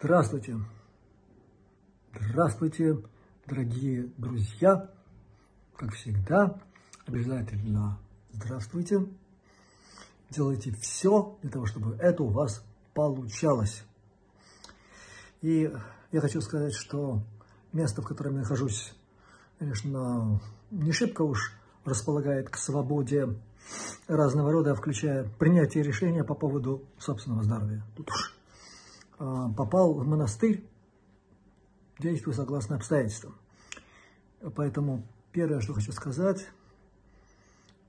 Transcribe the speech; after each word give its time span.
Здравствуйте! 0.00 0.56
Здравствуйте, 2.14 3.02
дорогие 3.48 4.08
друзья! 4.16 4.88
Как 5.76 5.92
всегда, 5.92 6.56
обязательно 7.04 7.98
здравствуйте! 8.30 9.08
Делайте 10.30 10.70
все 10.80 11.36
для 11.42 11.50
того, 11.50 11.66
чтобы 11.66 11.96
это 11.96 12.22
у 12.22 12.28
вас 12.28 12.64
получалось. 12.94 13.82
И 15.42 15.74
я 16.12 16.20
хочу 16.20 16.40
сказать, 16.42 16.74
что 16.74 17.24
место, 17.72 18.00
в 18.00 18.06
котором 18.06 18.34
я 18.34 18.42
нахожусь, 18.42 18.94
конечно, 19.58 20.40
не 20.70 20.92
шибко 20.92 21.22
уж 21.22 21.52
располагает 21.84 22.50
к 22.50 22.56
свободе 22.56 23.36
разного 24.06 24.52
рода, 24.52 24.76
включая 24.76 25.28
принятие 25.40 25.82
решения 25.82 26.22
по 26.22 26.36
поводу 26.36 26.84
собственного 27.00 27.42
здоровья. 27.42 27.82
Тут 27.96 28.08
уж 28.12 28.37
попал 29.18 29.94
в 29.94 30.06
монастырь, 30.06 30.64
действую 31.98 32.34
согласно 32.34 32.76
обстоятельствам. 32.76 33.34
Поэтому 34.54 35.04
первое, 35.32 35.60
что 35.60 35.74
хочу 35.74 35.92
сказать, 35.92 36.48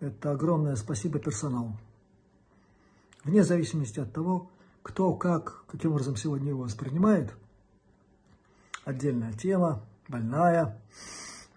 это 0.00 0.32
огромное 0.32 0.76
спасибо 0.76 1.18
персоналу. 1.18 1.78
Вне 3.24 3.44
зависимости 3.44 4.00
от 4.00 4.12
того, 4.12 4.50
кто, 4.82 5.14
как, 5.14 5.64
каким 5.66 5.92
образом 5.92 6.16
сегодня 6.16 6.50
его 6.50 6.62
воспринимает, 6.62 7.34
отдельная 8.84 9.32
тема, 9.34 9.84
больная, 10.08 10.80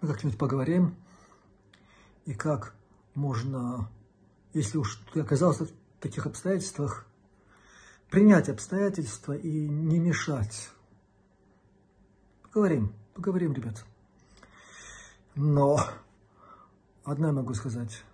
мы 0.00 0.08
как-нибудь 0.08 0.38
поговорим, 0.38 0.96
и 2.26 2.34
как 2.34 2.74
можно, 3.14 3.88
если 4.52 4.76
уж 4.76 4.96
ты 5.14 5.20
оказался 5.20 5.64
в 5.66 5.70
таких 6.00 6.26
обстоятельствах, 6.26 7.06
принять 8.12 8.50
обстоятельства 8.50 9.32
и 9.32 9.50
не 9.68 9.98
мешать. 9.98 10.68
Поговорим, 12.42 12.94
поговорим, 13.14 13.54
ребят. 13.54 13.86
Но 15.34 15.80
одно 17.04 17.28
я 17.28 17.32
могу 17.32 17.54
сказать. 17.54 18.04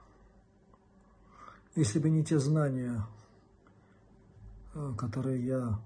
Если 1.74 1.98
бы 1.98 2.10
не 2.10 2.24
те 2.24 2.38
знания, 2.38 3.04
э, 4.74 4.92
которые 4.96 5.44
я 5.44 5.80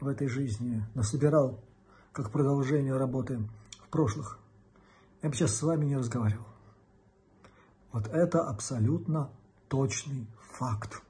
в 0.00 0.08
этой 0.08 0.26
жизни 0.26 0.84
насобирал, 0.94 1.62
как 2.10 2.32
продолжение 2.32 2.96
работы 2.96 3.48
в 3.84 3.88
прошлых, 3.90 4.40
я 5.22 5.28
бы 5.28 5.36
сейчас 5.36 5.54
с 5.54 5.62
вами 5.62 5.84
не 5.84 5.96
разговаривал. 5.96 6.48
Вот 7.92 8.08
это 8.08 8.42
абсолютно 8.42 9.30
точный 9.68 10.26
факт. 10.50 11.00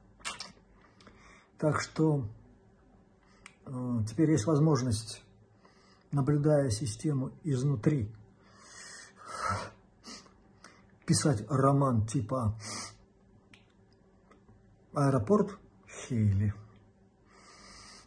Так 1.57 1.81
что 1.81 2.27
теперь 4.07 4.31
есть 4.31 4.47
возможность, 4.47 5.23
наблюдая 6.11 6.71
систему 6.71 7.33
изнутри, 7.43 8.11
писать 11.07 11.45
роман 11.49 12.07
типа 12.07 12.59
«Аэропорт 14.93 15.59
Хейли». 15.87 16.55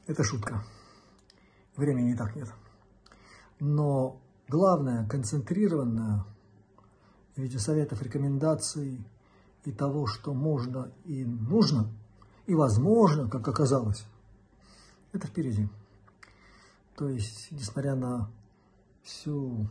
Это 0.08 0.24
шутка. 0.24 0.64
Времени 1.76 2.14
и 2.14 2.16
так 2.16 2.36
нет. 2.36 2.48
Но 3.60 4.22
главное, 4.48 5.08
концентрированное 5.08 6.26
в 7.36 7.42
виде 7.42 7.58
советов, 7.58 8.02
рекомендаций 8.04 9.04
и 9.64 9.72
того, 9.72 10.06
что 10.06 10.34
можно 10.34 10.92
и 11.06 11.26
нужно, 11.26 11.92
и 12.46 12.54
возможно, 12.54 13.28
как 13.28 13.48
оказалось, 13.48 14.06
это 15.16 15.28
впереди. 15.28 15.68
То 16.96 17.10
есть, 17.10 17.52
несмотря 17.52 17.96
на 17.96 18.32
всю 19.04 19.68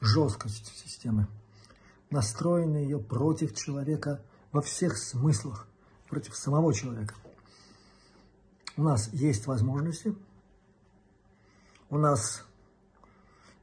жесткость 0.00 0.66
системы, 0.76 1.26
настроены 2.10 2.78
ее 2.78 2.98
против 2.98 3.54
человека 3.54 4.22
во 4.52 4.62
всех 4.62 4.96
смыслах, 4.96 5.66
против 6.08 6.36
самого 6.36 6.72
человека. 6.72 7.14
У 8.76 8.82
нас 8.82 9.08
есть 9.12 9.46
возможности, 9.46 10.14
у 11.88 11.98
нас 11.98 12.44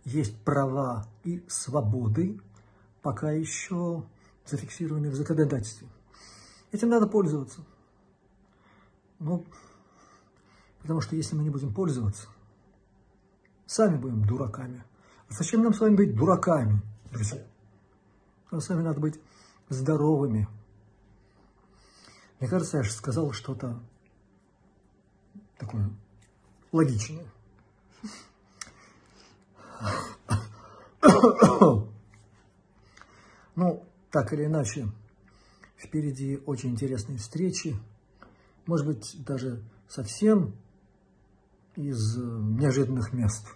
есть 0.06 0.38
права 0.44 1.08
и 1.24 1.44
свободы, 1.48 2.40
пока 3.02 3.32
еще 3.32 4.04
зафиксированы 4.46 5.10
в 5.10 5.16
законодательстве. 5.16 5.88
Этим 6.72 6.90
надо 6.90 7.08
пользоваться. 7.08 7.64
Ну, 9.20 9.46
Потому 10.84 11.02
что 11.02 11.16
если 11.16 11.36
мы 11.36 11.44
не 11.44 11.50
будем 11.50 11.74
пользоваться, 11.74 12.28
сами 13.66 13.98
будем 13.98 14.24
дураками. 14.26 14.84
А 15.30 15.34
зачем 15.34 15.64
нам 15.64 15.74
с 15.74 15.80
вами 15.80 15.96
быть 15.96 16.14
дураками, 16.16 16.82
друзья? 17.10 17.42
Нам 18.52 18.62
с 18.62 18.70
вами 18.70 18.84
надо 18.84 19.00
быть 19.00 19.20
здоровыми. 19.70 20.48
Мне 22.40 22.50
кажется, 22.50 22.78
я 22.78 22.84
же 22.84 22.92
сказал 22.92 23.32
что-то 23.32 23.82
такое 25.58 25.90
логичное. 26.74 27.26
Ну, 33.56 33.86
так 34.12 34.34
или 34.34 34.46
иначе, 34.46 34.90
впереди 35.78 36.42
очень 36.46 36.72
интересные 36.72 37.20
встречи. 37.20 37.80
Может 38.66 38.86
быть, 38.86 39.24
даже 39.24 39.64
совсем 39.88 40.56
из 41.76 42.18
э, 42.18 42.22
неожиданных 42.22 43.14
мест. 43.14 43.48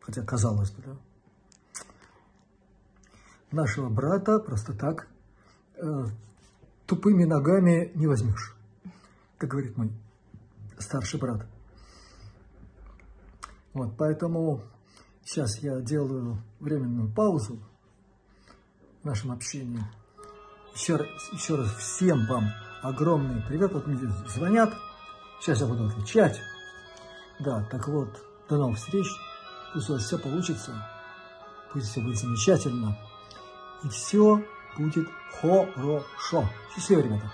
Хотя 0.00 0.22
казалось 0.22 0.70
бы, 0.70 0.82
да. 0.82 0.96
Нашего 3.50 3.88
брата 3.88 4.38
просто 4.38 4.72
так 4.72 5.08
э, 5.76 6.04
тупыми 6.86 7.24
ногами 7.24 7.90
не 7.94 8.06
возьмешь, 8.06 8.54
как 9.38 9.50
говорит 9.50 9.76
мой 9.76 9.90
старший 10.78 11.18
брат. 11.18 11.46
Вот, 13.72 13.96
поэтому 13.96 14.62
сейчас 15.24 15.58
я 15.58 15.80
делаю 15.80 16.42
временную 16.60 17.12
паузу 17.12 17.58
в 19.02 19.04
нашем 19.04 19.32
общении. 19.32 19.82
Еще, 20.74 20.94
еще 21.32 21.56
раз 21.56 21.74
всем 21.76 22.26
вам 22.26 22.44
огромный 22.82 23.42
привет. 23.42 23.72
Вот 23.72 23.86
мне 23.86 23.98
звонят. 24.28 24.74
Сейчас 25.40 25.60
я 25.60 25.66
буду 25.66 25.86
отвечать. 25.86 26.40
Да, 27.38 27.66
так 27.70 27.86
вот, 27.88 28.08
до 28.48 28.56
новых 28.56 28.78
встреч. 28.78 29.06
Пусть 29.72 29.90
у 29.90 29.94
вас 29.94 30.04
все 30.04 30.18
получится. 30.18 30.88
Пусть 31.72 31.90
все 31.90 32.00
будет 32.00 32.18
замечательно. 32.18 32.96
И 33.84 33.88
все 33.88 34.42
будет 34.76 35.06
хорошо. 35.40 36.48
Счастливо, 36.74 37.00
ребята. 37.00 37.30